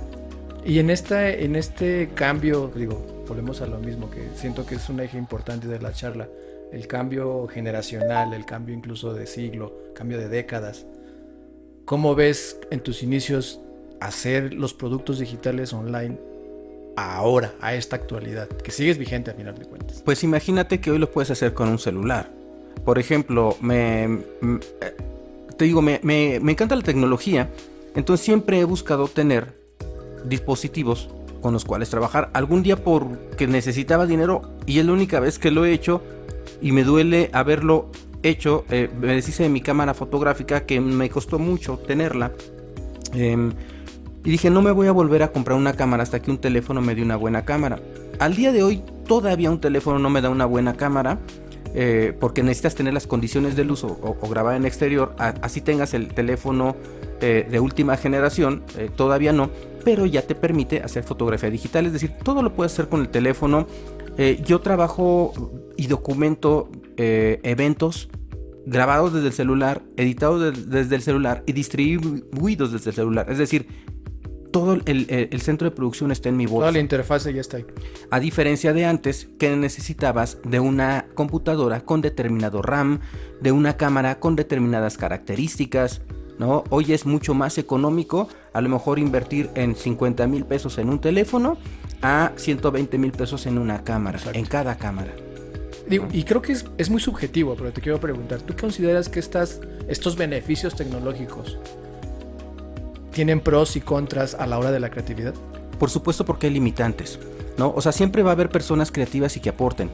[0.65, 4.89] Y en, esta, en este cambio, digo, volvemos a lo mismo, que siento que es
[4.89, 6.27] un eje importante de la charla,
[6.71, 10.85] el cambio generacional, el cambio incluso de siglo, cambio de décadas.
[11.85, 13.59] ¿Cómo ves en tus inicios
[13.99, 16.17] hacer los productos digitales online
[16.95, 20.01] ahora, a esta actualidad, que sigues vigente a final de cuentas?
[20.03, 22.29] Pues imagínate que hoy lo puedes hacer con un celular.
[22.85, 24.19] Por ejemplo, me,
[25.61, 27.51] te digo, me, me, encanta la tecnología,
[27.93, 29.61] entonces siempre he buscado tener
[30.25, 32.31] dispositivos con los cuales trabajar.
[32.33, 36.01] Algún día porque necesitaba dinero y es la única vez que lo he hecho
[36.63, 37.91] y me duele haberlo
[38.23, 38.65] hecho.
[38.71, 42.31] Eh, me deshice de mi cámara fotográfica que me costó mucho tenerla.
[43.13, 43.51] Em,
[44.25, 46.81] y dije, no me voy a volver a comprar una cámara hasta que un teléfono
[46.81, 47.79] me dé una buena cámara.
[48.17, 51.19] Al día de hoy todavía un teléfono no me da una buena cámara.
[51.73, 56.09] Eh, porque necesitas tener las condiciones del uso o, grabar en exterior, así tengas el
[56.09, 56.75] teléfono
[57.21, 59.49] eh, de última generación, eh, todavía no,
[59.85, 63.09] pero ya te permite hacer fotografía digital, es decir, todo lo puedes hacer con el
[63.09, 63.67] teléfono.
[64.45, 65.33] yo trabajo
[65.77, 68.09] y documento eventos
[68.65, 73.65] grabados desde el celular, editados desde el celular y distribuidos desde el celular, es decir,
[74.51, 76.59] todo el, centro de producción está en mi voz.
[76.59, 77.65] Toda la interfase ya está ahí.
[78.09, 82.99] A diferencia de antes, que necesitabas de una computadora con determinado RAM,
[83.39, 86.01] de una cámara con determinadas características,
[86.37, 86.63] ¿no?
[86.69, 90.99] Hoy es mucho más económico a lo mejor invertir en 50 mil pesos en un
[90.99, 91.57] teléfono
[92.01, 95.13] a 120 mil pesos en una cámara, en cada cámara.
[95.89, 99.61] y creo que es, es, muy subjetivo, pero te quiero preguntar, ¿tú consideras que estas,
[99.87, 101.57] estos beneficios tecnológicos
[103.11, 105.33] tienen pros y contras a la hora de la creatividad?
[105.79, 107.19] Por supuesto porque hay limitantes,
[107.57, 107.73] ¿no?
[107.75, 109.89] O sea, siempre va a haber personas creativas y que aporten.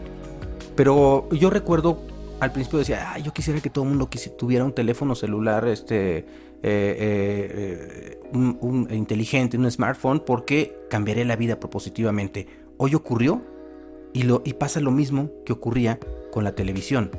[0.75, 1.99] Pero yo recuerdo
[2.39, 6.17] al principio decía, ah, yo quisiera que todo el mundo tuviera un teléfono celular, este,
[6.17, 6.25] eh,
[6.63, 12.47] eh, un, inteligente, un smartphone, porque cambiaría la vida propositivamente.
[12.77, 13.41] Hoy ocurrió
[14.13, 15.99] y, lo, y pasa lo mismo que ocurría
[16.31, 17.11] con la televisión.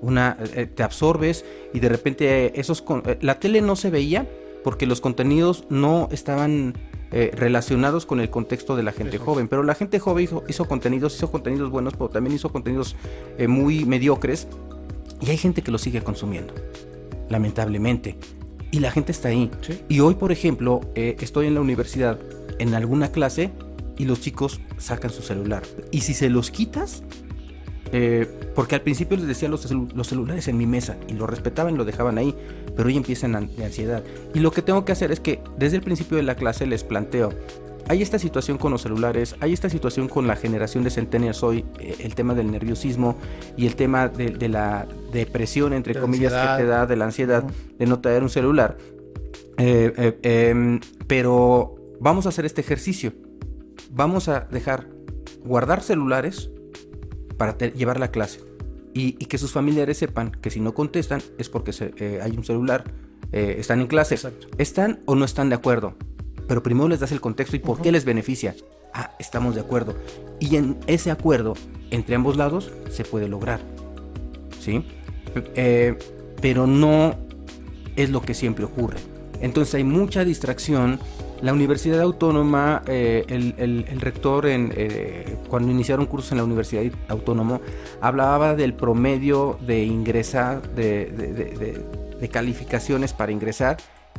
[0.00, 2.84] Una, eh, te absorbes y de repente esos,
[3.20, 4.28] la tele no se veía
[4.64, 6.74] porque los contenidos no estaban
[7.10, 9.48] eh, relacionados con el contexto de la gente joven.
[9.48, 12.96] Pero la gente joven hizo, contenidos, hizo contenidos buenos, pero también hizo contenidos
[13.38, 14.46] eh, muy mediocres.
[15.20, 16.54] Y hay gente que lo sigue consumiendo,
[17.28, 18.18] lamentablemente.
[18.70, 19.50] Y la gente está ahí.
[19.88, 22.18] Y hoy, por ejemplo, eh, estoy en la universidad
[22.58, 23.50] en alguna clase
[23.96, 25.62] y los chicos sacan su celular.
[25.90, 27.02] Y si se los quitas,
[27.92, 31.76] eh, porque al principio les decía los, los, celulares en mi mesa y lo respetaban
[31.76, 32.34] lo dejaban ahí,
[32.76, 34.02] pero hoy empiezan de ansiedad.
[34.34, 36.84] Y lo que tengo que hacer es que desde el principio de la clase les
[36.84, 37.30] planteo,
[37.88, 41.64] hay esta situación con los celulares, hay esta situación con la generación de centennials hoy,
[41.78, 43.16] eh, el tema del nerviosismo
[43.56, 47.44] y el tema de, la depresión, entre comillas, que te da, de la ansiedad
[47.78, 48.76] de no tener un celular.
[49.56, 53.14] Eh, em, pero vamos a hacer este ejercicio.
[53.90, 54.88] Vamos a dejar
[55.44, 56.50] guardar celulares
[57.38, 58.40] para llevar la clase.
[58.92, 62.84] Y, que sus familiares sepan que si no contestan es porque eh, hay un celular,
[63.32, 64.18] eh, están en clase.
[64.58, 65.94] ¿Están o no están de acuerdo?
[66.48, 68.54] Pero primero les das el contexto y por qué les beneficia.
[68.92, 69.94] Ah, estamos de acuerdo.
[70.40, 71.54] Y en ese acuerdo,
[71.90, 73.60] entre ambos lados, se puede lograr.
[74.60, 74.84] ¿Sí?
[75.54, 75.96] Eh,
[76.40, 77.14] pero no
[77.96, 78.98] es lo que siempre ocurre.
[79.40, 80.98] Entonces hay mucha distracción,
[81.40, 87.60] la Universidad Autónoma, eh, el, rector en, eh, cuando iniciaron cursos en la Universidad Autónoma,
[88.00, 91.84] hablaba del promedio de ingresar, de,
[92.30, 93.76] calificaciones para ingresar,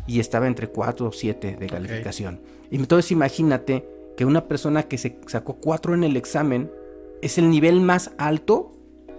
[0.07, 2.39] y estaba entre 4 o 7 de calificación.
[2.71, 6.71] Y entonces imagínate que una persona que se sacó 4 en el examen
[7.21, 8.71] es el nivel más alto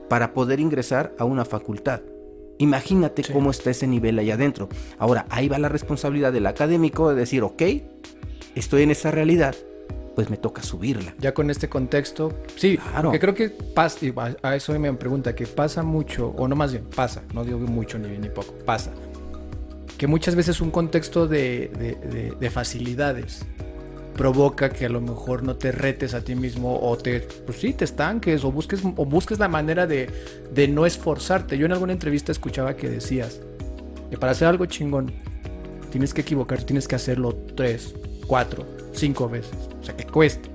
[0.09, 2.01] para poder ingresar a una facultad.
[2.61, 4.69] Imagínate cómo está ese nivel ahí adentro.
[4.99, 7.63] Ahora, ahí va la responsabilidad del académico de decir, ok,
[8.55, 9.55] estoy en esa realidad,
[10.15, 11.15] pues me toca subirla.
[11.19, 13.13] Ya con este contexto, sí, claro.
[13.13, 13.99] creo que pasa,
[14.43, 17.99] a eso me pregunta, que pasa mucho, o no más bien, pasa, no digo mucho
[17.99, 18.91] ni, ni poco, pasa,
[19.97, 23.47] que muchas veces un contexto de, de facilidades
[24.15, 27.73] provoca que a lo mejor no te retes a ti mismo o te, pues sí,
[27.73, 30.11] te estanques o busques, o busques la manera de,
[30.53, 31.57] de no esforzarte.
[31.57, 33.41] Yo en alguna entrevista escuchaba que decías
[34.11, 35.13] que para hacer algo chingón
[35.91, 37.95] tienes que equivocarte, tienes que hacerlo tres,
[38.27, 39.57] cuatro, cinco veces.
[39.81, 40.51] O sea, que cueste.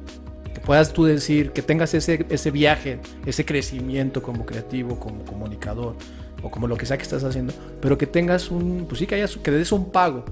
[0.53, 5.95] Que puedas tú decir, que tengas ese, ese viaje, ese crecimiento como creativo, como comunicador
[6.41, 9.15] o como lo que sea que estás haciendo, pero que tengas un, pues sí que
[9.15, 10.23] hayas, que des un pago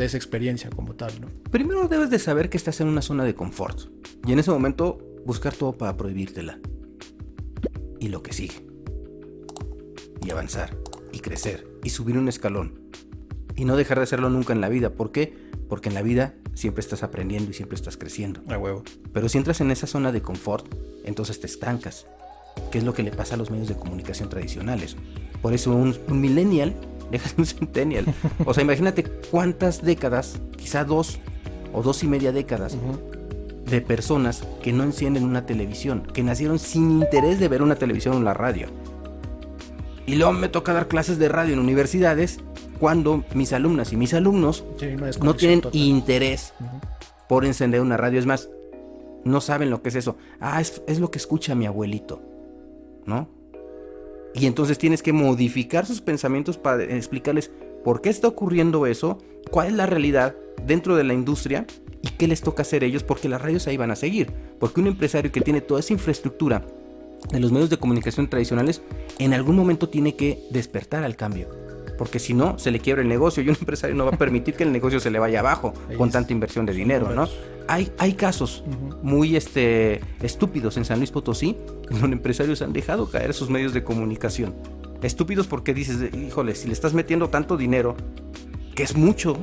[0.00, 1.28] de esa experiencia como tal, ¿no?
[1.50, 3.80] Primero debes de saber que estás en una zona de confort
[4.26, 6.58] y en ese momento buscar todo para prohibírtela.
[7.98, 8.66] Y lo que sigue.
[10.24, 10.76] Y avanzar,
[11.12, 12.80] y crecer, y subir un escalón.
[13.56, 14.94] Y no dejar de hacerlo nunca en la vida.
[14.94, 15.34] ¿Por qué?
[15.68, 18.42] Porque en la vida siempre estás aprendiendo y siempre estás creciendo.
[18.48, 18.82] A huevo.
[19.12, 20.66] Pero si entras en esa zona de confort,
[21.04, 22.06] entonces te estancas.
[22.72, 24.96] ¿Qué es lo que le pasa a los medios de comunicación tradicionales?
[25.42, 26.74] Por eso un, un millennial
[27.10, 28.04] deja de un centennial.
[28.44, 31.18] O sea, imagínate cuántas décadas, quizá dos
[31.72, 32.76] o dos y media décadas,
[33.66, 38.16] de personas que no encienden una televisión, que nacieron sin interés de ver una televisión
[38.16, 38.68] o la radio.
[40.06, 42.40] Y luego me toca dar clases de radio en universidades
[42.80, 45.78] cuando mis alumnas y mis alumnos Sí, no tienen total.
[45.80, 46.52] interés
[47.28, 48.18] por encender una radio.
[48.18, 48.48] Es más,
[49.24, 50.16] no saben lo que es eso.
[50.40, 52.20] Ah, es, es lo que escucha mi abuelito.
[53.06, 53.28] ¿No?
[54.34, 57.50] Y entonces tienes que modificar sus pensamientos para explicarles
[57.84, 59.18] por qué está ocurriendo eso,
[59.50, 61.66] cuál es la realidad dentro de la industria
[62.02, 64.32] y qué les toca hacer ellos, porque las radios ahí van a seguir.
[64.58, 66.64] Porque un empresario que tiene toda esa infraestructura
[67.30, 68.82] de los medios de comunicación tradicionales,
[69.18, 71.69] en algún momento tiene que despertar al cambio.
[72.00, 74.54] Porque si no, se le quiebra el negocio y un empresario no va a permitir
[74.54, 77.28] que el negocio se le vaya abajo Ahí con es- tanta inversión de dinero, ¿no?
[77.68, 78.64] Hay, hay casos
[79.02, 81.58] muy este, estúpidos en San Luis Potosí,
[81.90, 84.54] en donde empresarios han dejado caer sus medios de comunicación.
[85.02, 87.94] Estúpidos porque dices, híjole, si le estás metiendo tanto dinero,
[88.74, 89.36] que es mucho,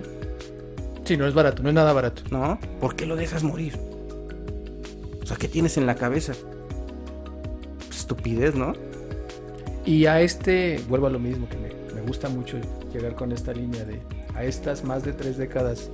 [1.05, 2.23] Sí, no es barato, no es nada barato.
[2.31, 2.59] ¿no?
[2.81, 3.77] ¿Por qué lo dejas morir?
[5.21, 6.33] O sea, ¿qué tienes en la cabeza?
[7.91, 8.73] Estupidez, ¿no?
[9.85, 11.67] Y a este, vuelvo a lo mismo, que me
[12.07, 12.57] gusta mucho
[12.93, 14.01] llegar con esta línea de
[14.33, 15.91] a estas más de tres décadas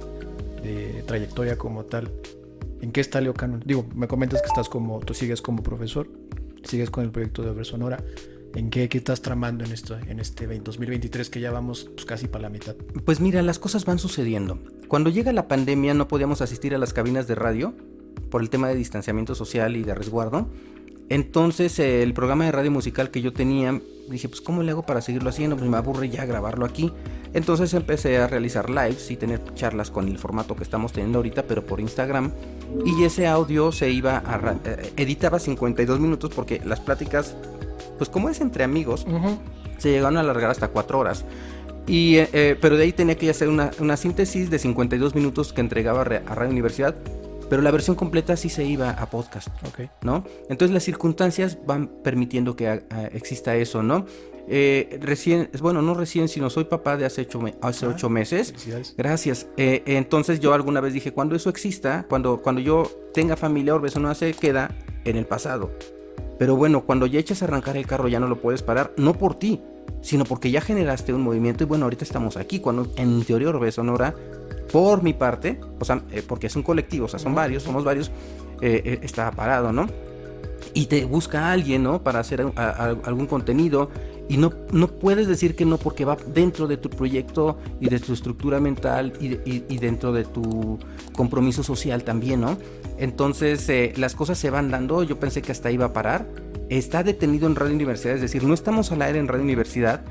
[0.61, 2.11] de trayectoria como tal.
[2.81, 3.61] ¿En qué está Leo Cannon?
[3.65, 6.09] Digo, me comentas que estás como, tú sigues como profesor,
[6.63, 8.03] sigues con el proyecto de Over Sonora.
[8.55, 12.05] ¿En qué, qué estás tramando en esto, en este 20 2023 que ya vamos pues,
[12.05, 12.75] casi para la mitad?
[13.05, 14.59] Pues mira, las cosas van sucediendo.
[14.87, 17.73] Cuando llega la pandemia no podíamos asistir a las cabinas de radio
[18.29, 20.49] por el tema de distanciamiento social y de resguardo.
[21.09, 24.83] Entonces eh, el programa de radio musical que yo tenía, dije, pues ¿cómo le hago
[24.85, 25.57] para seguirlo haciendo?
[25.57, 26.91] Pues me aburre ya grabarlo aquí.
[27.33, 31.43] Entonces empecé a realizar lives y tener charlas con el formato que estamos teniendo ahorita,
[31.43, 32.31] pero por Instagram.
[32.85, 34.37] Y ese audio se iba a...
[34.37, 37.35] ra- eh, editaba 52 minutos porque las pláticas,
[37.97, 39.05] pues como es entre amigos,
[39.77, 41.25] se llegaron a alargar hasta 4 horas.
[41.85, 45.51] Y, eh, eh, pero de ahí tenía que hacer una, una síntesis de 52 minutos
[45.51, 46.95] que entregaba a Re- a Radio Universidad,
[47.49, 49.89] pero la versión completa sí se iba a podcast, Ok.
[50.01, 50.23] ¿no?
[50.49, 54.05] Entonces las circunstancias van permitiendo que ah, ah, exista eso, ¿no?
[54.49, 58.09] Eh, recién, bueno, no recién, sino soy papá de hace ocho, me- hace Ah, ocho
[58.09, 58.53] meses.
[58.97, 59.47] Gracias.
[59.55, 63.89] Eh, entonces yo alguna vez dije, cuando eso exista, cuando, cuando yo tenga familia, Orbe
[63.99, 64.75] no se queda
[65.05, 65.71] en el pasado.
[66.37, 69.13] Pero bueno, cuando ya echas a arrancar el carro ya no lo puedes parar, no
[69.13, 69.61] por ti,
[70.01, 73.71] sino porque ya generaste un movimiento y bueno, ahorita estamos aquí, cuando en teoría Orbe
[73.71, 74.13] Sonora,
[74.71, 77.83] por mi parte, o sea, eh, porque es un colectivo, o sea, son varios, somos
[77.83, 78.09] varios,
[78.61, 79.87] eh, eh, está parado, ¿no?
[80.73, 82.01] Y te busca alguien, ¿no?
[82.03, 83.89] Para hacer a- algún contenido
[84.29, 87.99] y no, no puedes decir que no porque va dentro de tu proyecto y de
[87.99, 90.79] tu estructura mental y- y dentro de tu
[91.13, 92.57] compromiso social también, ¿no?
[92.97, 96.25] Entonces eh, las cosas se van dando, yo pensé que hasta iba a parar.
[96.69, 100.01] Está detenido en Radio Universidad, es decir, no estamos al aire en Radio Universidad,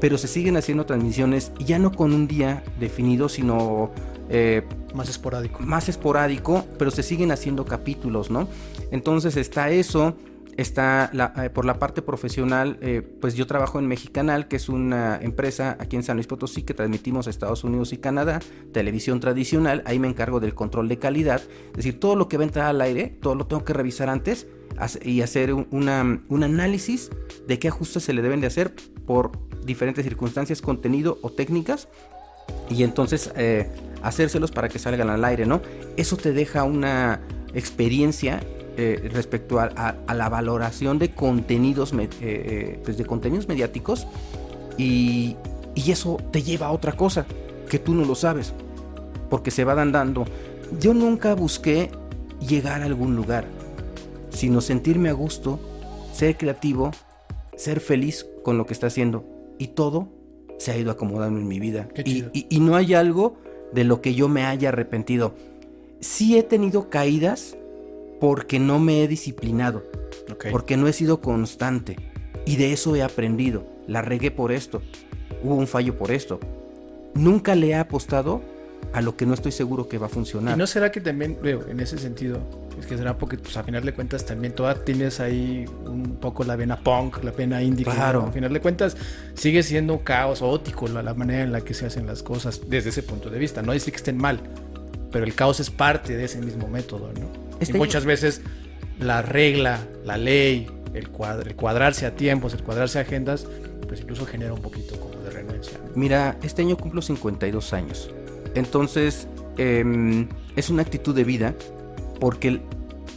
[0.00, 3.90] pero se siguen haciendo transmisiones ya no con un día definido, sino
[4.28, 4.62] eh,
[4.94, 5.60] Más esporádico.
[5.62, 8.48] más esporádico, pero se siguen haciendo capítulos, ¿no?
[8.90, 10.16] Entonces está eso,
[10.56, 14.68] está la- eh, por la parte profesional, eh, pues yo trabajo en Mexicanal, que es
[14.68, 18.40] una empresa aquí en San Luis Potosí que transmitimos a Estados Unidos y Canadá,
[18.72, 22.44] televisión tradicional, ahí me encargo del control de calidad, es decir, todo lo que va
[22.44, 24.46] a entrar al aire, todo lo tengo que revisar antes
[25.02, 27.10] y hacer una- un análisis
[27.46, 28.74] de qué ajustes se le deben de hacer
[29.06, 29.32] por
[29.70, 31.86] diferentes circunstancias, contenido o técnicas
[32.68, 33.70] y entonces eh,
[34.02, 35.60] hacérselos para que salgan al aire, ¿no?
[35.96, 37.20] Eso te deja una
[37.54, 38.40] experiencia
[38.76, 44.06] eh, respecto a, la valoración de contenidos, eh, pues de contenidos mediáticos
[44.76, 45.36] y,
[45.74, 47.26] y eso te lleva a otra cosa
[47.68, 48.52] que tú no lo sabes
[49.28, 50.24] porque se van dando.
[50.80, 51.90] Yo nunca busqué
[52.40, 53.44] llegar a algún lugar,
[54.30, 55.60] sino sentirme a gusto,
[56.12, 56.90] ser creativo,
[57.56, 60.08] ser feliz con lo que está haciendo y todo
[60.58, 61.88] se ha ido acomodando en mi vida.
[61.96, 62.30] Y, chido.
[62.32, 63.36] y- y no hay algo
[63.72, 65.34] de lo que yo me haya arrepentido.
[66.00, 67.56] Sí he tenido caídas
[68.20, 69.84] porque no me he disciplinado,
[70.50, 71.96] porque no he sido constante.
[72.46, 73.64] Y de eso he aprendido.
[73.86, 74.82] La regué por esto.
[75.44, 76.40] Hubo un fallo por esto.
[77.14, 78.40] Nunca le he apostado
[78.92, 80.56] a lo que no estoy seguro que va a funcionar.
[80.56, 82.40] ¿Y no será que también, veo, en ese sentido,
[82.78, 86.44] es que será porque, pues, a final de cuentas, también toda tienes ahí un poco
[86.44, 87.84] la vena punk, la vena indie.
[87.84, 88.26] Claro.
[88.26, 88.96] a final de cuentas,
[89.34, 92.62] sigue siendo un caos ótico la, la, manera en la que se hacen las cosas
[92.68, 93.62] desde ese punto de vista.
[93.62, 94.40] No decir que estén mal,
[95.12, 97.30] pero el caos es parte de ese mismo método, ¿no?
[97.60, 98.40] Y este muchas veces
[98.98, 101.08] la regla, la ley, el,
[101.46, 103.46] el cuadrarse a tiempos, el cuadrarse a agendas,
[103.86, 105.78] pues incluso genera un poquito como de renuncia.
[105.94, 108.10] Mira, este año cumplo 52 años.
[108.54, 111.54] Entonces, eh, es una actitud de vida
[112.18, 112.60] porque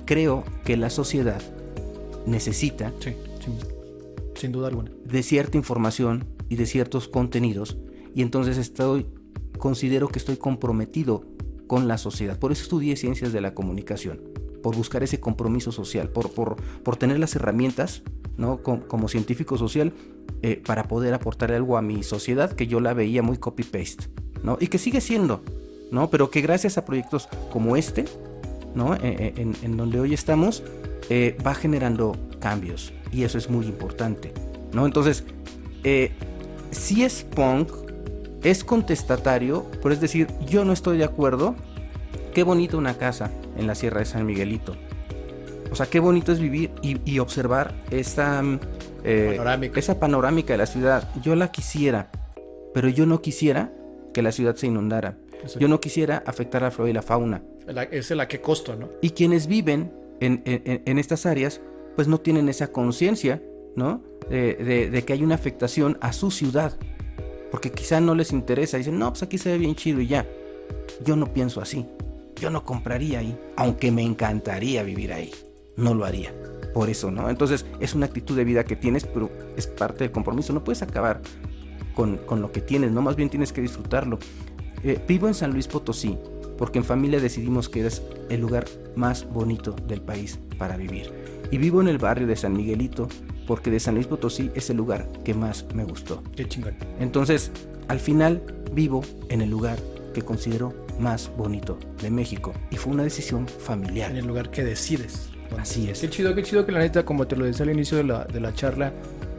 [0.05, 1.41] creo que la sociedad
[2.25, 3.57] necesita Sí, sin,
[4.35, 4.91] sin duda alguna.
[5.05, 7.77] de cierta información y de ciertos contenidos
[8.13, 9.07] y entonces estoy
[9.57, 11.23] considero que estoy comprometido
[11.67, 12.37] con la sociedad.
[12.37, 14.19] Por eso estudié ciencias de la comunicación,
[14.61, 18.03] por buscar ese compromiso social, por, por, por tener las herramientas
[18.37, 18.61] ¿no?
[18.61, 19.93] como, como científico social
[20.41, 24.09] eh, para poder aportar algo a mi sociedad que yo la veía muy copy-paste
[24.43, 24.57] ¿no?
[24.59, 25.41] y que sigue siendo,
[25.91, 26.09] ¿no?
[26.09, 28.05] pero que gracias a proyectos como este,
[28.75, 28.95] ¿no?
[28.95, 30.63] Eh, eh, en, en donde hoy estamos,
[31.09, 34.33] eh, va generando cambios y eso es muy importante.
[34.73, 34.85] ¿no?
[34.85, 35.23] Entonces,
[35.83, 36.11] eh,
[36.71, 37.69] si es punk,
[38.43, 41.55] es contestatario, pero es decir, yo no estoy de acuerdo.
[42.33, 44.75] Qué bonita una casa en la Sierra de San Miguelito.
[45.71, 48.59] O sea, qué bonito es vivir y, y observar esa, mm,
[49.03, 49.79] eh, Panorámica.
[49.79, 51.09] esa panorámica de la ciudad.
[51.21, 52.09] Yo la quisiera,
[52.73, 53.71] pero yo no quisiera
[54.13, 55.17] que la ciudad se inundara.
[55.59, 57.43] Yo no quisiera afectar a la flora y la fauna.
[57.67, 58.89] La- es el a qué costo, ¿no?
[59.01, 61.59] Y quienes viven en, en- en estas áreas,
[61.95, 63.41] pues no tienen esa conciencia,
[63.75, 64.01] ¿no?
[64.29, 66.73] De, de- de que hay una afectación a su ciudad.
[67.51, 68.77] Porque quizá no les interesa.
[68.77, 70.25] Dicen, no, pues aquí se ve bien chido y ya.
[71.05, 71.85] Yo no pienso así.
[72.37, 73.37] Yo no compraría ahí.
[73.57, 75.31] Aunque me encantaría vivir ahí.
[75.75, 76.33] No lo haría.
[76.73, 77.29] Por eso, ¿no?
[77.29, 80.51] Entonces es una actitud de vida que tienes, pero es parte del compromiso.
[80.53, 81.21] No puedes acabar
[81.95, 83.01] con, con lo que tienes, ¿no?
[83.01, 84.19] Más bien tienes que disfrutarlo.
[84.83, 86.17] Eh, vivo en San Luis Potosí
[86.57, 91.11] porque en familia decidimos que es el lugar más bonito del país para vivir.
[91.51, 93.07] Y vivo en el barrio de San Miguelito
[93.47, 96.23] porque de San Luis Potosí es el lugar que más me gustó.
[96.35, 96.75] Qué chingón.
[96.99, 97.51] Entonces,
[97.87, 98.41] al final
[98.73, 99.77] vivo en el lugar
[100.13, 104.15] que considero más bonito de México y fue una decisión En familiar.
[104.15, 105.29] el lugar que decides.
[105.57, 105.99] Así es.
[105.99, 108.25] Qué chido, qué chido que la neta, como te lo decía al inicio de la,
[108.25, 108.91] de la charla,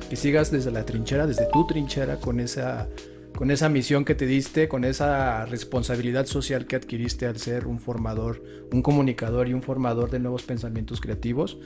[0.09, 2.89] que sigas desde la trinchera, desde tu trinchera, con esa,
[3.37, 7.79] con esa misión que te diste, con esa responsabilidad social que adquiriste al ser un
[7.79, 11.59] formador, un comunicador y un formador de nuevos pensamientos creativos.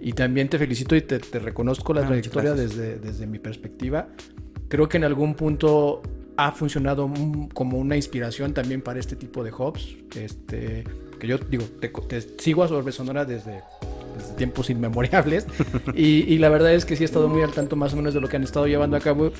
[0.00, 4.08] Y también te felicito y te, te reconozco la Ah, trayectoria desde, desde mi perspectiva.
[4.68, 6.02] Creo que en algún punto
[6.36, 9.94] ha funcionado un- como una inspiración también para este tipo de hubs.
[10.16, 10.82] Este,
[11.20, 13.60] que yo digo, te, te sigo a Sorbe Sonora desde,
[14.36, 15.46] tiempos inmemorables.
[15.94, 18.20] y, la verdad es que sí he estado muy al tanto más o menos de
[18.20, 19.32] lo que han estado llevando a cabo.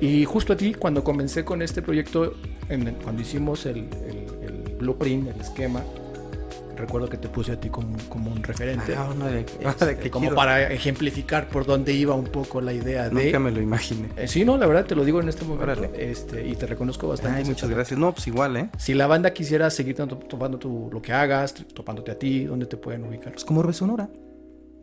[0.00, 2.34] Y justo a ti, cuando comencé con este proyecto,
[3.02, 3.88] cuando hicimos el-
[4.42, 5.82] el blueprint, el esquema,
[6.76, 8.94] recuerdo que te puse a ti como, como un referente.
[8.96, 12.72] Ah, no, de- este, de qué como para ejemplificar por dónde iba un poco la
[12.72, 13.24] idea de...
[13.24, 14.08] Nunca me lo imaginé.
[14.16, 15.64] Eh, sí, no, la verdad te lo digo en este momento.
[15.64, 15.90] Órale.
[16.10, 17.38] Este, y te reconozco bastante.
[17.38, 17.98] Ay, muchas gracias.
[17.98, 18.68] No, pues igual, ¿eh?
[18.78, 22.66] Si la banda quisiera seguir tanto- topando tu, lo que hagas, topándote a ti, ¿dónde
[22.66, 23.32] te pueden ubicar?
[23.32, 24.08] Pues como Orbe Sonora.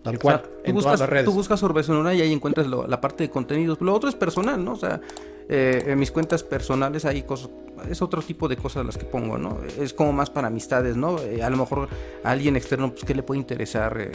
[0.04, 1.26] Tal O cual, sea, tú, en buscas, todas las redes.
[1.26, 3.82] tú buscas Orbe Sonora y ahí encuentras lo- la parte de contenidos.
[3.82, 4.72] Lo otro es personal, ¿no?
[4.74, 5.02] O sea,
[5.50, 7.50] eh, en mis cuentas personales hay cosas,
[7.90, 9.60] es otro tipo de cosas las que pongo, ¿no?
[9.80, 11.20] Es como más para amistades, ¿no?
[11.20, 11.88] Eh, a lo mejor
[12.24, 13.98] a alguien externo, pues, ¿qué le puede interesar?
[14.00, 14.12] Eh,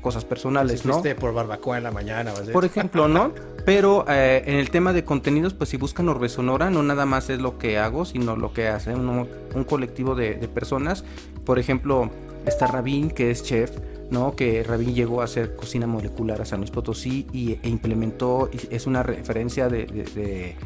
[0.00, 1.02] cosas personales, Si ¿no?
[1.18, 2.32] por barbacoa en la mañana.
[2.52, 3.32] Por ejemplo, ¿no?
[3.66, 7.28] Pero eh, en el tema de contenidos, pues si buscan Orbe Sonora, no nada más
[7.30, 11.04] es lo que hago, sino lo que hace un, un colectivo de, de personas.
[11.44, 12.10] Por ejemplo,
[12.46, 13.72] está Rabín, que es chef,
[14.10, 14.36] ¿no?
[14.36, 18.86] Que Rabín llegó a hacer cocina molecular a San Luis Potosí y, e implementó, es
[18.86, 20.56] una referencia de, de- de-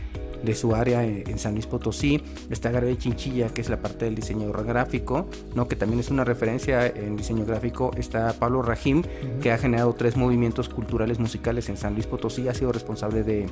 [0.43, 2.23] de su área en, en San Luis Potosí.
[2.51, 5.69] Está Garbe Chinchilla, que es la parte del diseño gráfico, ¿no?
[5.69, 7.91] Que también es una referencia en diseño gráfico.
[7.97, 9.03] Está Pablo Rajim,
[9.41, 13.47] que ha generado tres movimientos culturales musicales en San Luis Potosí, ha sido responsable de,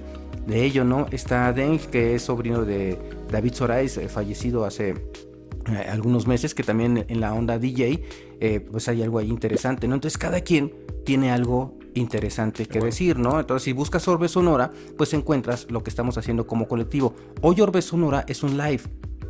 [0.47, 1.07] de ello, ¿no?
[1.11, 2.99] Está Deng, que es sobrino de
[3.31, 8.03] David Sorais, eh, fallecido hace eh, algunos meses, que también en la onda DJ,
[8.41, 9.95] eh, pues hay algo ahí interesante, ¿no?
[9.95, 10.73] Entonces cada quien
[11.05, 12.87] tiene algo interesante que bueno.
[12.87, 13.41] decir, ¿no?
[13.41, 17.15] Entonces si buscas Orbe Sonora, pues encuentras lo que estamos haciendo como colectivo.
[17.41, 18.83] Hoy Orbe Sonora es un live.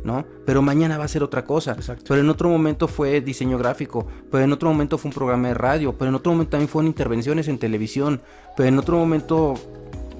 [0.03, 0.25] ¿no?
[0.47, 1.73] Pero mañana va a ser otra cosa.
[1.73, 2.05] Exacto.
[2.07, 5.53] Pero en otro momento fue diseño gráfico, pero en otro momento fue un programa de
[5.53, 8.19] radio, pero en otro momento también fueron intervenciones en televisión,
[8.57, 9.53] pero en otro momento,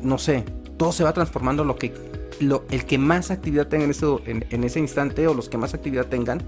[0.03, 0.45] no sé,
[0.77, 1.93] todo se va transformando lo que
[2.39, 3.93] lo, el que más actividad tenga en,
[4.25, 6.43] en, en ese instante o los que más actividad tengan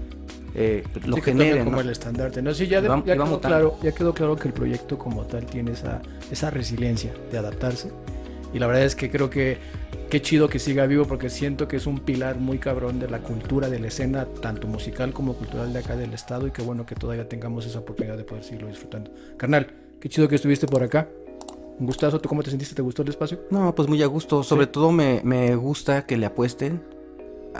[0.54, 1.64] eh, lo Sí, generen.
[1.64, 1.82] como ¿no?
[1.82, 2.40] el estandarte.
[2.42, 5.22] No, sí, ya, de- va- ya quedó claro, ya quedó claro que el proyecto como
[5.24, 7.90] tal tiene esa, esa resiliencia de adaptarse
[8.52, 9.58] Y la verdad es que creo que
[10.10, 13.18] qué chido que siga vivo porque siento que es un pilar muy cabrón de la
[13.18, 16.86] cultura, de la escena, tanto musical como cultural de acá del estado y qué bueno
[16.86, 19.10] que todavía tengamos esa oportunidad de poder seguirlo disfrutando.
[19.36, 19.66] Carnal,
[19.98, 21.08] qué chido que estuviste por acá.
[21.80, 22.76] Un gustazo, ¿tú cómo te sentiste?
[22.76, 23.40] ¿Te gustó el espacio?
[23.50, 24.44] No, pues muy a gusto.
[24.44, 26.80] Sobre todo me, me, gusta que le apuesten.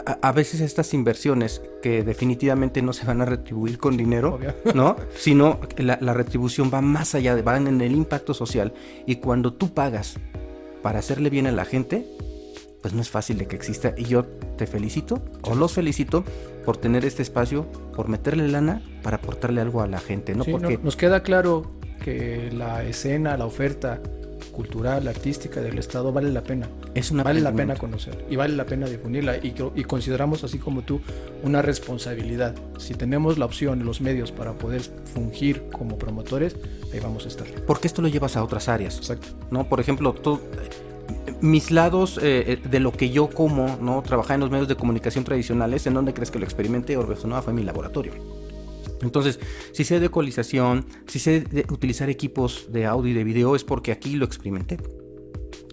[0.05, 4.53] A, a, veces estas inversiones que definitivamente no se van a retribuir con dinero, Obvio.
[4.73, 4.97] ¿no?
[5.17, 8.73] Sino que la, la, retribución va más allá, de, va en el impacto social.
[9.05, 10.17] Y cuando tú pagas
[10.81, 12.05] para hacerle bien a la gente,
[12.85, 13.95] pues no es fácil de que exista.
[13.97, 14.25] Y yo
[14.57, 16.23] te felicito, o los felicito,
[16.65, 17.65] por tener este espacio,
[17.95, 20.43] por meterle lana para aportarle algo a la gente, ¿no?
[20.43, 21.71] Sí, Porque no, nos queda claro
[22.03, 24.01] que la escena, la oferta
[24.55, 26.69] cultural, artística del Estado vale la pena.
[26.93, 30.59] es una Vale la pena conocer y vale la pena difundirla y, y, consideramos, así
[30.59, 31.01] como tú,
[31.43, 32.55] una responsabilidad.
[32.77, 34.81] Si tenemos la opción, los medios para poder
[35.13, 36.55] fungir como promotores,
[36.93, 37.47] ahí vamos a estar.
[37.67, 38.97] Porque esto lo llevas a otras áreas.
[38.97, 39.27] Exacto.
[39.51, 39.67] ¿no?
[39.67, 40.39] Por ejemplo, tú,
[41.41, 44.01] mis lados eh, de lo que yo como, ¿no?
[44.03, 46.95] Trabajar en los medios de comunicación tradicionales, ¿en dónde crees que lo experimenté?
[46.95, 48.13] Orbe Sonora fue mi laboratorio.
[49.05, 49.39] Entonces,
[49.71, 53.63] si sé de ecualización, si sé de utilizar equipos de audio y de video, es
[53.63, 54.77] porque aquí lo experimenté.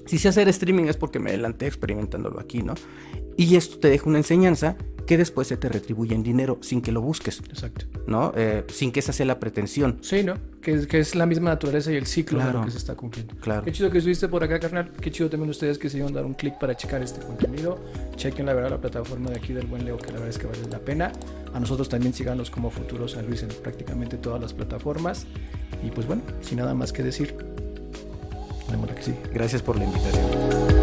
[0.07, 2.75] Si sé hacer streaming es porque me adelanté experimentándolo aquí, ¿no?
[3.37, 4.77] Y esto te deja una enseñanza
[5.13, 7.41] que después se te retribuye en dinero sin que lo busques.
[7.41, 7.85] Exacto.
[8.07, 8.33] ¿No?
[8.35, 9.99] Eh, sin que esa sea la pretensión.
[10.01, 10.39] Sí, ¿no?
[10.63, 12.53] Que, que, es la misma naturaleza y el ciclo Claro.
[12.53, 13.35] de lo que se está cumpliendo.
[13.43, 13.63] Claro.
[13.63, 14.91] Qué chido que estuviste por acá, carnal.
[14.99, 17.79] Qué chido también ustedes que se iban a dar un clic para checar este contenido.
[18.17, 20.47] Chequen la verdad la plataforma de aquí del Buen Leo, que la verdad es que
[20.47, 21.13] vale la pena.
[21.53, 25.27] A nosotros también síganos como Futuro San Luis en prácticamente todas las plataformas.
[25.87, 27.37] Y pues bueno, sin nada más que decir,
[28.71, 29.15] démosla que sí.
[29.35, 30.82] Gracias por la invitación.